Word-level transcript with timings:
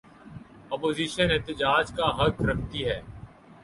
Opposition 0.71 1.31
احتجاج 1.31 1.91
کا 1.91 2.07
حق 2.19 2.41
رکھتی 2.41 2.85
ہے۔ 2.85 3.01